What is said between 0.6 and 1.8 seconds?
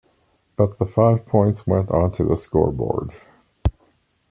the five points